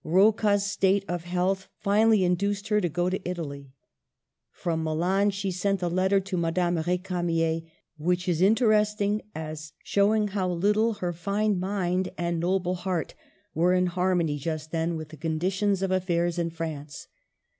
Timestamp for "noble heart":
12.39-13.13